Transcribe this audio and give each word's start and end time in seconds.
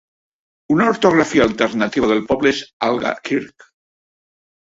Una 0.75 0.85
ortografia 0.93 1.43
alternativa 1.49 2.09
del 2.11 2.23
poble 2.31 2.53
és 2.55 2.61
"Algakirk". 2.87 3.67